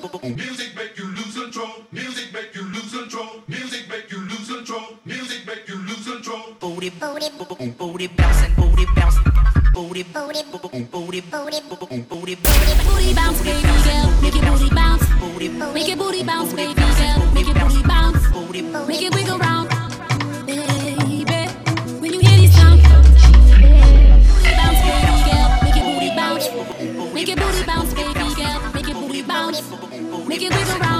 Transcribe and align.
Music 0.00 0.76
make 0.76 0.96
you 0.96 1.06
lose 1.10 1.34
control. 1.34 1.74
Music 1.90 2.32
make 2.32 2.54
you 2.54 2.62
lose 2.72 2.92
control. 2.92 3.42
Music 3.48 3.88
make 3.88 4.10
you 4.12 4.20
lose 4.28 4.46
control. 4.48 4.96
Music 5.04 5.44
make 5.44 5.68
you 5.68 5.74
lose 5.74 6.04
control. 6.06 6.54
Booty, 6.60 6.90
booty, 6.90 7.30
booty, 7.36 7.70
booty 7.70 8.06
bouncing, 8.06 8.54
booty 8.54 8.86
bouncing. 8.94 9.24
Booty, 9.74 10.02
booty, 10.04 10.42
booty, 10.52 10.84
booty, 10.84 11.20
booty, 11.20 11.60
booty, 12.08 12.36
Booty 12.36 13.14
bounce, 13.14 13.42
baby 13.42 13.62
girl, 13.62 14.27
Make 30.38 30.52
it 30.52 30.68
wiggle 30.68 30.97